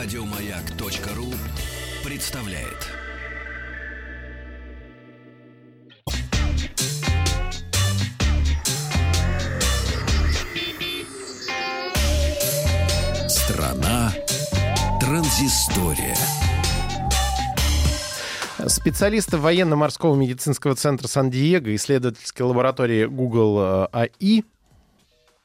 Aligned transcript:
Радиомаяк.ру 0.00 1.26
представляет. 2.08 2.86
Страна 13.28 14.12
транзистория. 15.00 16.14
Специалисты 18.68 19.36
военно-морского 19.36 20.14
медицинского 20.14 20.76
центра 20.76 21.08
Сан-Диего, 21.08 21.74
исследовательской 21.74 22.46
лаборатории 22.46 23.06
Google 23.06 23.88
э, 23.92 24.08
AI, 24.20 24.44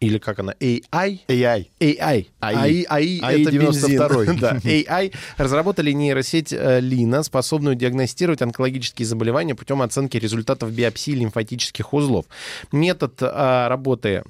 или 0.03 0.17
как 0.17 0.39
она, 0.39 0.53
AI? 0.59 1.19
AI. 1.27 1.67
AI. 1.79 1.79
AI. 1.79 2.27
AI, 2.41 2.85
AI 2.89 3.41
это 3.41 3.51
92-й. 3.51 3.57
бензин. 3.57 4.37
да. 4.39 4.57
AI 4.57 5.13
разработали 5.37 5.91
нейросеть 5.91 6.51
э, 6.51 6.79
Лина, 6.81 7.21
способную 7.23 7.75
диагностировать 7.75 8.41
онкологические 8.41 9.05
заболевания 9.05 9.55
путем 9.55 9.81
оценки 9.81 10.17
результатов 10.17 10.73
биопсии 10.73 11.11
лимфатических 11.11 11.93
узлов. 11.93 12.25
Метод 12.71 13.21
э, 13.21 13.67
работы 13.67 14.23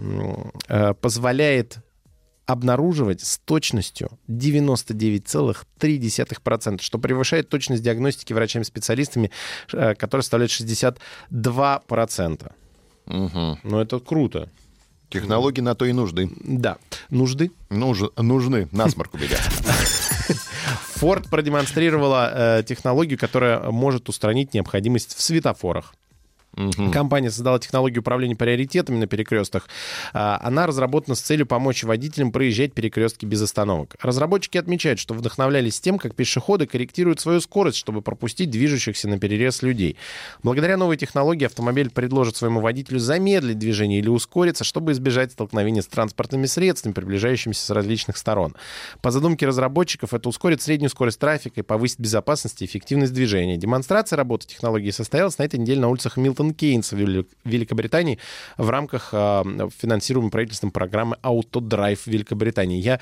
э, 0.68 0.94
позволяет 1.00 1.78
обнаруживать 2.46 3.22
с 3.22 3.38
точностью 3.40 4.20
99,3%, 4.28 6.82
что 6.82 7.00
превышает 7.00 7.50
точность 7.50 7.82
диагностики 7.82 8.34
врачами-специалистами, 8.34 9.32
которая 9.70 10.24
составляет 10.24 10.52
62%. 10.52 12.52
Мгм. 13.06 13.60
Ну, 13.64 13.80
это 13.80 14.00
круто. 14.00 14.50
Технологии 15.14 15.62
на 15.62 15.76
то 15.76 15.86
и 15.86 15.94
нужны. 15.94 16.30
Да. 16.44 16.78
Нужды. 17.10 17.52
Нуж- 17.70 18.12
нужны. 18.18 18.68
Насморк 18.72 19.14
у 19.14 19.18
меня. 19.18 19.38
Ford 20.96 21.30
продемонстрировала 21.30 22.32
э, 22.60 22.64
технологию, 22.64 23.20
которая 23.20 23.60
может 23.72 24.10
устранить 24.10 24.54
необходимость 24.54 25.16
в 25.16 25.22
светофорах. 25.22 25.94
Компания 26.92 27.32
создала 27.32 27.60
технологию 27.60 28.02
управления 28.02 28.36
приоритетами 28.36 28.98
на 28.98 29.08
перекрестках. 29.08 29.68
А, 30.14 30.40
Она 30.44 30.68
разработана 30.68 31.16
с 31.16 31.22
целью 31.22 31.46
помочь 31.46 31.84
водителям 31.84 32.32
проезжать 32.32 32.74
перекрестки 32.74 33.26
без 33.26 33.42
остановок. 33.42 33.96
Разработчики 34.02 34.58
отмечают, 34.58 35.00
что 35.00 35.14
вдохновлялись 35.14 35.80
тем, 35.80 35.98
как 35.98 36.16
пешеходы 36.16 36.68
корректируют 36.68 37.20
свою 37.20 37.42
скорость, 37.42 37.78
чтобы 37.78 38.02
пропустить 38.02 38.52
движущихся 38.52 39.08
на 39.08 39.20
перерез 39.20 39.62
людей. 39.64 39.98
Благодаря 40.44 40.78
новой 40.78 40.98
технологии 40.98 41.46
автомобиль 41.46 41.90
предложит 41.90 42.36
своему 42.36 42.60
водителю 42.60 43.00
замедлить 43.00 43.58
движение 43.58 44.00
или 44.00 44.10
ускориться, 44.10 44.64
чтобы 44.64 44.92
избежать 44.92 45.32
столкновения 45.32 45.82
с 45.82 45.88
транспортными 45.88 46.46
средствами, 46.46 46.94
приближающимися 46.94 47.66
с 47.66 47.70
различных 47.72 48.18
сторон. 48.18 48.56
По 49.02 49.12
задумке 49.12 49.48
разработчиков, 49.48 50.14
это 50.14 50.30
ускорит 50.30 50.62
среднюю 50.62 50.90
скорость 50.90 51.20
трафика 51.20 51.62
и 51.62 51.64
повысит 51.64 52.00
безопасность 52.00 52.62
и 52.62 52.66
эффективность 52.66 53.14
движения. 53.14 53.58
Демонстрация 53.58 54.18
работы 54.18 54.48
технологии 54.48 54.92
состоялась 54.92 55.38
на 55.38 55.44
этой 55.44 55.60
неделе 55.60 55.82
на 55.82 55.90
улицах 55.90 56.18
Милтон 56.18 56.43
Кейнс 56.52 56.92
в 56.92 56.98
Вели- 56.98 57.26
Великобритании 57.46 58.20
в 58.58 58.70
рамках 58.70 59.10
а, 59.14 59.44
финансируемой 59.78 60.32
правительством 60.32 60.72
программы 60.72 61.18
Autodrive 61.24 62.00
Великобритании. 62.06 62.82
Я 62.82 63.00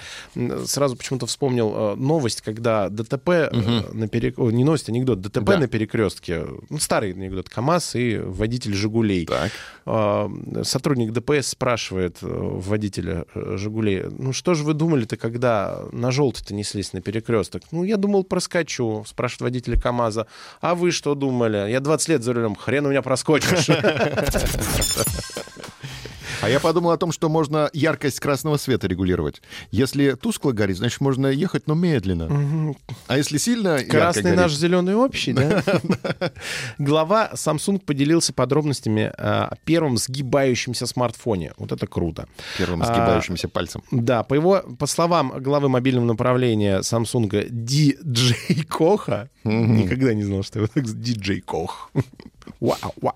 сразу 0.65 0.95
почему-то 0.95 1.25
вспомнил 1.25 1.73
э, 1.75 1.95
новость, 1.95 2.41
когда 2.41 2.89
ДТП 2.89 3.29
э, 3.29 3.51
на 3.93 4.07
перек... 4.07 4.37
О, 4.39 4.51
не 4.51 4.63
новость, 4.63 4.89
анекдот. 4.89 5.21
ДТП 5.21 5.43
Да. 5.45 5.57
на 5.57 5.67
перекрестке. 5.67 6.45
Ну, 6.69 6.77
старый 6.79 7.13
анекдот. 7.13 7.49
КАМАЗ 7.49 7.95
и 7.95 8.17
водитель 8.17 8.73
«Жигулей». 8.73 9.25
Так. 9.25 9.51
А, 9.85 10.29
Сотрудник 10.63 11.11
ДПС 11.11 11.47
спрашивает 11.47 12.17
э, 12.21 12.27
водителя 12.27 13.25
э, 13.33 13.55
«Жигулей», 13.57 14.03
ну 14.17 14.33
что 14.33 14.53
же 14.53 14.63
вы 14.63 14.73
думали-то, 14.73 15.17
когда 15.17 15.79
на 15.91 16.11
желтый-то 16.11 16.53
неслись 16.53 16.93
на 16.93 17.01
перекресток? 17.01 17.63
Ну, 17.71 17.83
я 17.83 17.97
думал, 17.97 18.23
проскочу, 18.23 19.03
спрашивает 19.07 19.41
водитель 19.41 19.79
КАМАЗа. 19.79 20.27
А 20.61 20.75
вы 20.75 20.91
что 20.91 21.15
думали? 21.15 21.69
Я 21.69 21.79
20 21.79 22.09
лет 22.09 22.23
за 22.23 22.33
рулем, 22.33 22.55
хрен 22.55 22.85
у 22.85 22.89
меня 22.89 23.01
проскочишь. 23.39 23.75
А 26.43 26.49
я 26.49 26.59
подумал 26.59 26.89
о 26.89 26.97
том, 26.97 27.11
что 27.11 27.29
можно 27.29 27.69
яркость 27.71 28.19
красного 28.19 28.57
света 28.57 28.87
регулировать. 28.87 29.43
Если 29.69 30.13
тускло 30.13 30.53
горит, 30.53 30.77
значит, 30.77 30.99
можно 30.99 31.27
ехать, 31.27 31.67
но 31.67 31.75
медленно. 31.75 32.73
А 33.05 33.17
если 33.17 33.37
сильно 33.37 33.83
Красный 33.83 34.31
горит- 34.31 34.35
наш, 34.37 34.53
зеленый 34.55 34.95
общий, 34.95 35.33
да? 35.33 35.61
Глава 36.79 37.29
Samsung 37.35 37.77
поделился 37.79 38.33
подробностями 38.33 39.11
о 39.15 39.53
первом 39.65 39.97
сгибающемся 39.97 40.87
смартфоне. 40.87 41.53
Вот 41.57 41.71
это 41.73 41.85
круто. 41.85 42.27
Первым 42.57 42.81
А, 42.81 42.85
сгибающимся 42.85 43.47
пальцем. 43.47 43.83
Да, 43.91 44.23
по 44.23 44.33
его, 44.33 44.63
по 44.79 44.87
словам 44.87 45.33
главы 45.37 45.69
мобильного 45.69 46.05
направления 46.05 46.79
Samsung 46.79 47.29
DJ 47.51 48.63
Коха, 48.67 49.29
никогда 49.43 50.13
не 50.13 50.23
знал, 50.23 50.43
что 50.43 50.59
его 50.59 50.67
так 50.67 50.83
DJ 50.83 51.41
Кох. 51.41 51.91
Вау, 52.59 52.93
вау. 53.01 53.15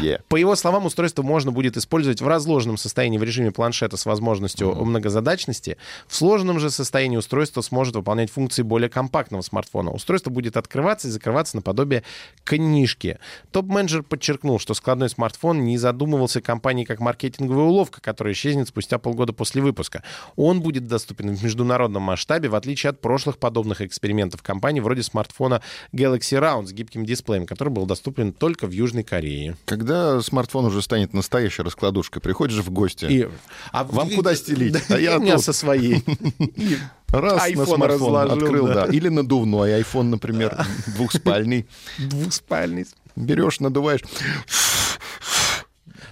Е-е. 0.00 0.20
По 0.28 0.36
его 0.36 0.54
словам, 0.54 0.86
устройство 0.86 1.22
можно 1.22 1.50
будет 1.50 1.76
использовать 1.76 2.20
в 2.20 2.28
разложенном 2.28 2.76
состоянии 2.76 3.18
в 3.18 3.22
режиме 3.22 3.50
планшета 3.50 3.96
с 3.96 4.06
возможностью 4.06 4.74
многозадачности. 4.74 5.76
В 6.06 6.14
сложенном 6.14 6.60
же 6.60 6.70
состоянии 6.70 7.16
устройство 7.16 7.62
сможет 7.62 7.96
выполнять 7.96 8.30
функции 8.30 8.62
более 8.62 8.88
компактного 8.88 9.42
смартфона. 9.42 9.90
Устройство 9.90 10.30
будет 10.30 10.56
открываться 10.56 11.08
и 11.08 11.10
закрываться 11.10 11.56
наподобие 11.56 12.04
книжки. 12.44 13.18
Топ-менеджер 13.50 14.02
подчеркнул, 14.02 14.58
что 14.58 14.74
складной 14.74 15.08
смартфон 15.08 15.64
не 15.64 15.78
задумывался 15.78 16.40
компанией 16.40 16.86
как 16.86 17.00
маркетинговая 17.00 17.64
уловка, 17.64 18.00
которая 18.00 18.34
исчезнет 18.34 18.68
спустя 18.68 18.98
полгода 18.98 19.32
после 19.32 19.62
выпуска. 19.62 20.02
Он 20.36 20.60
будет 20.60 20.86
доступен 20.86 21.34
в 21.34 21.42
международном 21.42 22.02
масштабе, 22.02 22.48
в 22.48 22.54
отличие 22.54 22.90
от 22.90 23.00
прошлых 23.00 23.38
подобных 23.38 23.80
экспериментов 23.80 24.42
компании, 24.42 24.80
вроде 24.80 25.02
смартфона 25.02 25.49
Galaxy 25.92 26.38
Round 26.40 26.66
с 26.66 26.72
гибким 26.72 27.04
дисплеем, 27.04 27.46
который 27.46 27.70
был 27.70 27.86
доступен 27.86 28.32
только 28.32 28.66
в 28.66 28.70
Южной 28.70 29.02
Корее. 29.02 29.56
Когда 29.64 30.20
смартфон 30.22 30.66
уже 30.66 30.82
станет 30.82 31.12
настоящей 31.14 31.62
раскладушкой, 31.62 32.22
приходишь 32.22 32.58
в 32.58 32.70
гости. 32.70 33.04
И- 33.06 33.28
а 33.72 33.84
Вам 33.84 34.08
в- 34.08 34.14
куда 34.14 34.34
стелить? 34.34 34.72
Да, 34.88 34.96
А 34.96 34.98
я 34.98 35.18
у 35.18 35.20
меня 35.20 35.36
тут. 35.36 35.44
со 35.44 35.52
своей. 35.52 36.04
И 36.56 36.76
Раз 37.08 37.48
на 37.54 37.64
смартфон 37.66 37.82
разложил, 37.82 38.16
открыл, 38.44 38.66
да. 38.68 38.86
да. 38.86 38.92
Или 38.92 39.08
надувной 39.08 39.80
iPhone, 39.80 40.04
например, 40.04 40.64
двухспальный. 40.96 41.66
Двухспальный. 41.98 42.86
Берешь, 43.16 43.58
надуваешь. 43.60 44.00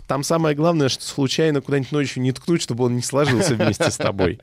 Там 0.07 0.23
самое 0.23 0.57
главное, 0.57 0.89
что 0.89 1.05
случайно 1.05 1.61
куда-нибудь 1.61 1.93
ночью 1.93 2.23
не 2.23 2.33
ткнуть, 2.33 2.63
чтобы 2.63 2.85
он 2.85 2.97
не 2.97 3.03
сложился 3.03 3.55
вместе 3.55 3.91
с 3.91 3.97
тобой. 3.99 4.41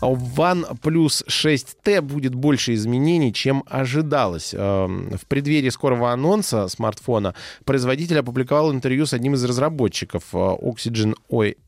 А 0.00 0.08
У 0.08 0.16
OnePlus 0.16 1.26
6T 1.26 2.00
будет 2.00 2.34
больше 2.34 2.74
изменений, 2.74 3.32
чем 3.32 3.64
ожидалось. 3.66 4.54
Эм, 4.54 5.10
В 5.16 5.26
преддверии 5.26 5.70
скорого 5.70 6.10
анонса 6.10 6.68
смартфона 6.68 7.34
производитель 7.64 8.18
опубликовал 8.18 8.72
интервью 8.72 9.06
с 9.06 9.12
одним 9.12 9.34
из 9.34 9.44
разработчиков 9.44 10.24
э, 10.32 10.36
Oxygen 10.36 11.14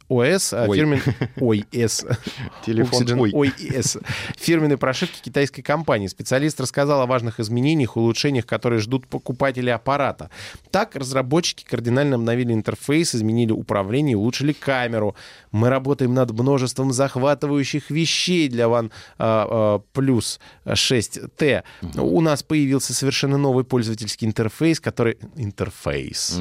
OS, 0.09 0.69
Ой. 0.69 0.77
фирмен... 0.77 1.01
OS. 1.37 2.17
Телефон 2.65 3.03
Oxygen. 3.03 3.33
OS. 3.33 4.03
Фирменной 4.37 4.79
прошивки 4.79 5.21
китайской 5.23 5.63
компании. 5.63 6.07
Специалист 6.07 6.61
рассказал 6.61 7.03
о 7.03 7.07
важных 7.07 7.41
изменениях, 7.41 7.97
улучшениях, 7.97 8.47
которые 8.47 8.81
ждут 8.81 9.07
покупатели 9.07 9.71
аппарата. 9.71 10.31
Так, 10.71 10.97
разработчики 10.97 11.65
кардинально 11.65 12.17
обновили 12.17 12.53
интерфейс, 12.53 13.15
изменили 13.15 13.53
управление 13.53 14.13
и 14.13 14.17
улучшили 14.17 14.53
камеру. 14.53 15.15
Мы 15.53 15.69
работаем 15.69 16.15
над 16.15 16.31
множеством 16.31 16.93
захватывающих 16.93 17.91
вещей 17.91 18.49
для 18.49 18.65
OnePlus 18.65 20.39
6T. 20.67 21.63
У 21.97 22.21
нас 22.21 22.43
появился 22.43 22.95
совершенно 22.95 23.37
новый 23.37 23.65
пользовательский 23.65 24.27
интерфейс, 24.27 24.81
который... 24.81 25.19
Интерфейс. 25.37 26.39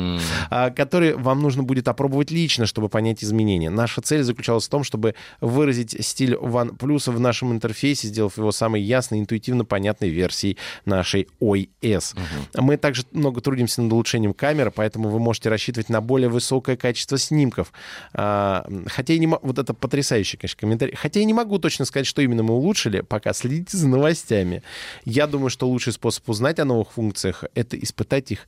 а, 0.50 0.70
который 0.70 1.16
вам 1.16 1.42
нужно 1.42 1.64
будет 1.64 1.88
опробовать 1.88 2.32
лично, 2.32 2.66
чтобы 2.66 2.90
понять 2.90 3.24
изменения. 3.24 3.57
Наша 3.66 4.02
цель 4.02 4.24
заключалась 4.24 4.68
в 4.68 4.70
том, 4.70 4.84
чтобы 4.84 5.16
выразить 5.42 6.06
стиль 6.06 6.36
OnePlus 6.36 7.12
в 7.12 7.20
нашем 7.20 7.52
интерфейсе, 7.52 8.08
сделав 8.08 8.38
его 8.38 8.52
самой 8.52 8.82
ясной, 8.82 9.20
интуитивно 9.20 9.66
понятной 9.66 10.10
версией 10.10 10.58
нашей 10.86 11.28
OS. 11.42 12.18
Мы 12.56 12.78
также 12.78 13.04
много 13.12 13.42
трудимся 13.42 13.82
над 13.82 13.92
улучшением 13.92 14.34
камеры, 14.34 14.72
поэтому 14.72 15.10
вы 15.10 15.20
можете 15.20 15.50
рассчитывать 15.50 15.90
на 15.90 16.02
более 16.02 16.30
высокое 16.30 16.78
качество 16.78 17.18
снимков. 17.18 17.74
А, 18.14 18.66
Хотя 18.88 19.14
я 19.14 19.20
не 19.20 19.28
могу... 19.28 19.48
Вот 19.48 19.58
это 19.58 19.74
потрясающий, 19.74 20.38
конечно, 20.38 20.60
комментарий. 20.60 20.96
Хотя 20.96 21.20
я 21.20 21.26
не 21.26 21.34
могу 21.34 21.58
точно 21.60 21.86
сказать, 21.86 22.08
что 22.08 22.22
именно 22.22 22.44
мы 22.44 22.54
улучшили, 22.54 23.02
пока 23.02 23.34
следите 23.34 23.78
за 23.78 23.88
новостями. 23.88 24.64
Я 25.06 25.28
думаю, 25.28 25.50
что 25.50 25.68
лучший 25.68 25.94
способ 25.94 26.28
узнать 26.30 26.60
о 26.60 26.66
новых 26.66 26.92
функциях— 26.92 27.44
это 27.56 27.78
испытать 27.78 28.32
их 28.32 28.48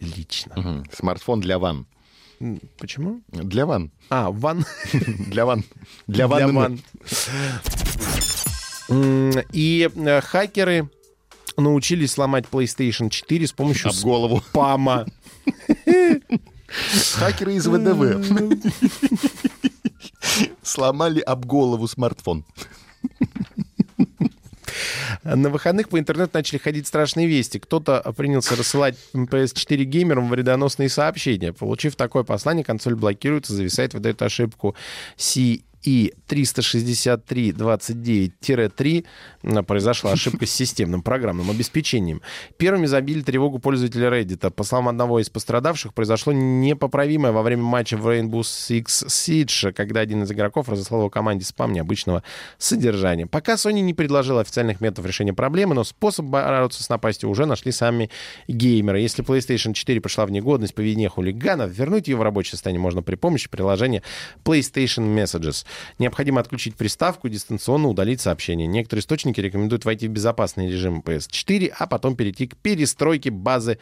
лично. 0.00 0.54
Мгм. 0.56 0.84
Смартфон 0.92 1.40
для 1.40 1.58
ван. 1.58 1.86
Почему? 2.78 3.20
Для 3.28 3.64
ван. 3.66 3.90
А, 4.10 4.30
ван. 4.30 4.64
Для 5.28 5.44
ван. 5.46 5.64
Для 6.06 6.26
Для 6.28 6.48
ван. 6.48 6.54
ван. 6.54 6.80
М, 8.88 9.32
И 9.52 9.88
э, 9.94 10.20
хакеры 10.20 10.90
научились 11.56 12.12
сломать 12.12 12.44
PlayStation 12.50 13.08
4 13.10 13.46
с 13.46 13.52
помощью 13.52 13.90
Об 13.90 13.96
голову. 14.02 14.42
спама. 14.50 15.06
Хакеры 17.14 17.54
из 17.54 17.66
ВДВ. 17.66 18.26
Сломали 20.62 21.20
об 21.20 21.46
голову 21.46 21.86
смартфон. 21.88 22.44
На 25.24 25.48
выходных 25.48 25.88
по 25.88 25.98
интернету 25.98 26.32
начали 26.34 26.58
ходить 26.58 26.86
страшные 26.86 27.26
вести. 27.26 27.58
Кто-то 27.58 28.12
принялся 28.16 28.54
рассылать 28.56 28.96
PS4 29.14 29.84
геймерам 29.84 30.28
вредоносные 30.28 30.88
сообщения. 30.88 31.52
Получив 31.52 31.96
такое 31.96 32.24
послание, 32.24 32.64
консоль 32.64 32.94
блокируется, 32.94 33.54
зависает, 33.54 33.94
выдает 33.94 34.20
ошибку 34.20 34.76
C 35.16 35.60
и 35.84 36.12
363.29-3 36.28 39.04
произошла 39.66 40.12
ошибка 40.12 40.46
с 40.46 40.50
системным 40.54 41.02
программным 41.02 41.50
обеспечением. 41.50 42.22
Первыми 42.56 42.86
забили 42.86 43.20
тревогу 43.20 43.58
пользователя 43.58 44.08
Reddit. 44.08 44.50
По 44.50 44.64
словам 44.64 44.88
одного 44.88 45.20
из 45.20 45.28
пострадавших, 45.28 45.92
произошло 45.92 46.32
непоправимое 46.32 47.32
во 47.32 47.42
время 47.42 47.62
матча 47.62 47.98
в 47.98 48.08
Rainbow 48.08 48.40
Six 48.40 49.06
Siege, 49.06 49.72
когда 49.72 50.00
один 50.00 50.22
из 50.22 50.32
игроков 50.32 50.70
разослал 50.70 51.02
его 51.02 51.10
команде 51.10 51.44
спам 51.44 51.74
необычного 51.74 52.22
содержания. 52.56 53.26
Пока 53.26 53.52
Sony 53.54 53.80
не 53.80 53.92
предложила 53.92 54.40
официальных 54.40 54.80
методов 54.80 55.04
решения 55.06 55.34
проблемы, 55.34 55.74
но 55.74 55.84
способ 55.84 56.24
бороться 56.26 56.82
с 56.82 56.88
напастью 56.88 57.28
уже 57.28 57.44
нашли 57.44 57.72
сами 57.72 58.08
геймеры. 58.48 59.00
Если 59.00 59.22
PlayStation 59.22 59.74
4 59.74 60.00
пришла 60.00 60.24
в 60.24 60.30
негодность 60.30 60.74
по 60.74 60.80
вине 60.80 61.10
хулиганов, 61.10 61.70
вернуть 61.70 62.08
ее 62.08 62.16
в 62.16 62.22
рабочее 62.22 62.52
состояние 62.52 62.80
можно 62.80 63.02
при 63.02 63.16
помощи 63.16 63.50
приложения 63.50 64.02
PlayStation 64.44 65.14
Messages. 65.14 65.66
Необходимо 65.98 66.40
отключить 66.40 66.76
приставку, 66.76 67.28
дистанционно 67.28 67.88
удалить 67.88 68.20
сообщение. 68.20 68.66
Некоторые 68.66 69.00
источники 69.00 69.40
рекомендуют 69.40 69.84
войти 69.84 70.08
в 70.08 70.10
безопасный 70.10 70.68
режим 70.70 71.00
PS4, 71.00 71.72
а 71.78 71.86
потом 71.86 72.16
перейти 72.16 72.46
к 72.46 72.56
перестройке 72.56 73.30
базы 73.30 73.78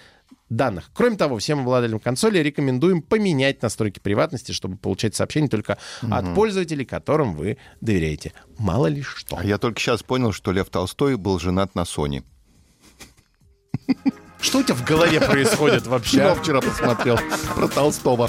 данных. 0.48 0.90
Кроме 0.94 1.16
того, 1.16 1.38
всем 1.38 1.60
обладателям 1.60 2.00
консоли 2.00 2.38
рекомендуем 2.38 3.02
поменять 3.02 3.62
настройки 3.62 3.98
приватности, 3.98 4.52
чтобы 4.52 4.76
получать 4.76 5.14
сообщения 5.14 5.48
только 5.48 5.78
угу. 6.02 6.14
от 6.14 6.34
пользователей, 6.34 6.84
которым 6.84 7.34
вы 7.34 7.58
доверяете. 7.80 8.32
Мало 8.58 8.86
ли 8.86 9.02
что. 9.02 9.36
А 9.38 9.44
я 9.44 9.58
только 9.58 9.80
сейчас 9.80 10.02
понял, 10.02 10.32
что 10.32 10.52
Лев 10.52 10.68
Толстой 10.68 11.16
был 11.16 11.38
женат 11.38 11.74
на 11.74 11.84
Соне. 11.84 12.22
Что 14.40 14.58
у 14.58 14.62
тебя 14.62 14.74
в 14.74 14.84
голове 14.84 15.20
происходит 15.20 15.86
вообще? 15.86 16.18
Я 16.18 16.34
вчера 16.34 16.60
посмотрел 16.60 17.18
про 17.54 17.68
Толстого. 17.68 18.28